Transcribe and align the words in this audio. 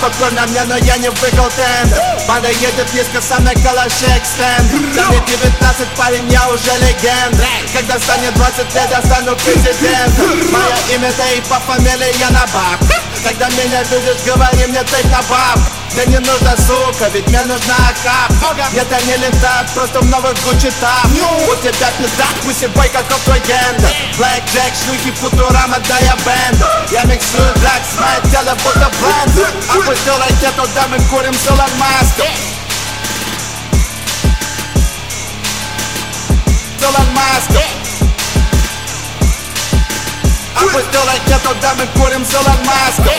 Похож 0.00 0.32
на 0.32 0.46
меня, 0.46 0.64
но 0.66 0.76
я 0.76 0.96
не 0.98 1.08
выиграл 1.08 1.48
тендер 1.50 1.98
Банда 2.28 2.48
едет 2.48 2.92
низко, 2.92 3.20
со 3.22 3.40
мной 3.40 3.54
калаши 3.54 4.06
экстендер 4.16 4.94
Да 4.94 5.08
мне 5.08 5.20
19, 5.26 5.88
парень, 5.96 6.30
я 6.30 6.48
уже 6.48 6.70
легенда 6.78 7.44
Когда 7.72 7.98
станет 7.98 8.34
20 8.34 8.74
лет, 8.74 8.88
я 8.90 9.02
стану 9.02 9.34
президентом 9.36 10.52
Мое 10.52 10.76
имя 10.94 11.12
да 11.16 11.30
и 11.30 11.40
по 11.42 11.58
фамилии 11.60 12.18
я 12.18 12.30
на 12.30 12.46
баб. 12.52 12.80
Когда 13.24 13.48
меня 13.48 13.82
видишь, 13.84 14.22
говори 14.24 14.66
мне 14.66 14.82
ты 14.82 15.08
на 15.08 15.22
баб. 15.22 15.58
Мне 15.94 16.04
не 16.06 16.18
нужна 16.18 16.54
сука, 16.56 17.08
ведь 17.12 17.26
мне 17.28 17.40
нужна 17.40 17.74
акап. 17.88 18.30
Это 18.74 19.06
не 19.06 19.16
лента, 19.16 19.66
просто 19.74 20.00
в 20.00 20.06
новых 20.10 20.34
Гуччи 20.44 20.70
тап 20.78 21.06
У 21.06 21.54
тебя 21.56 21.88
пизда, 21.98 22.26
пусть 22.44 22.62
и 22.62 22.66
бой, 22.66 22.88
каков 22.90 23.18
твой 23.24 23.40
гендер 23.40 23.88
Блэк 24.18 24.44
Джек, 24.52 24.72
шлюхи, 24.84 25.10
футурама, 25.12 25.78
да 25.88 25.98
я 26.00 26.14
бенд 26.16 26.62
Я 26.90 27.04
миксую 27.04 27.55
still 30.06 30.22
jak 30.30 30.42
ja 30.42 30.52
to 30.52 30.66
damy 30.74 30.98
górym 31.10 31.34
solar 31.34 31.70
master. 31.78 32.30
Solar 36.80 37.06
master. 37.14 37.62
A 40.54 40.60
pues 40.72 40.84
still 40.86 41.06
ghetto 41.26 41.54
diamond, 41.54 41.90
to 41.94 41.98
him 41.98 42.02
górym 42.02 42.24
solar 42.24 42.58
master. 42.64 43.15